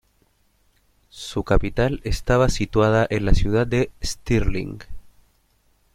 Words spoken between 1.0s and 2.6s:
Su capital estaba